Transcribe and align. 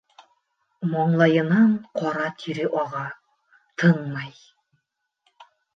Маңлайынан 0.93 1.75
ҡара 2.01 2.25
тире 2.45 2.67
аға, 2.85 3.05
тынмай. 3.83 4.35